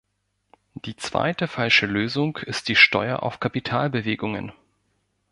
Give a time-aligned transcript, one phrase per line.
[0.73, 4.51] Die zweite falsche Lösung ist die Steuer auf Kapitalbewegungen.